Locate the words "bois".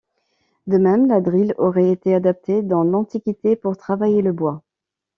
4.33-4.63